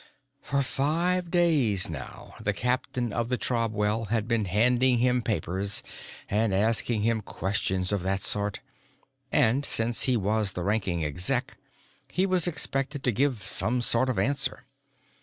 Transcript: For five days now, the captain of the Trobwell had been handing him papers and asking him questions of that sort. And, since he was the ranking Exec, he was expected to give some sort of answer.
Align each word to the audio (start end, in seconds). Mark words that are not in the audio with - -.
For 0.41 0.63
five 0.63 1.29
days 1.29 1.87
now, 1.87 2.33
the 2.41 2.53
captain 2.53 3.13
of 3.13 3.29
the 3.29 3.37
Trobwell 3.37 4.05
had 4.05 4.27
been 4.27 4.45
handing 4.45 4.97
him 4.97 5.21
papers 5.21 5.83
and 6.27 6.55
asking 6.55 7.03
him 7.03 7.21
questions 7.21 7.91
of 7.91 8.01
that 8.01 8.23
sort. 8.23 8.61
And, 9.31 9.63
since 9.63 10.05
he 10.05 10.17
was 10.17 10.53
the 10.53 10.63
ranking 10.63 11.05
Exec, 11.05 11.55
he 12.11 12.25
was 12.25 12.47
expected 12.47 13.03
to 13.03 13.11
give 13.11 13.43
some 13.43 13.79
sort 13.79 14.09
of 14.09 14.17
answer. 14.17 14.65